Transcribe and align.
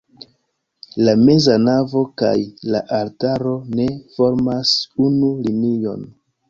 La 1.07 1.13
meza 1.27 1.57
navo 1.67 2.01
kaj 2.23 2.33
la 2.77 2.83
altaro 3.03 3.55
ne 3.77 3.89
formas 4.19 4.77
unu 5.09 5.35
linion. 5.49 6.07